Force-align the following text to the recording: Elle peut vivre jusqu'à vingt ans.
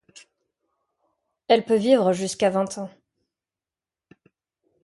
Elle 1.47 1.63
peut 1.63 1.75
vivre 1.77 2.11
jusqu'à 2.11 2.49
vingt 2.49 2.75
ans. 2.79 2.89